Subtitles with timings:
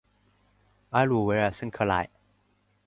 [0.89, 2.09] 埃鲁维尔圣克莱。